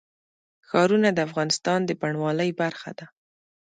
[0.69, 3.05] ښارونه د افغانستان د بڼوالۍ برخه ده.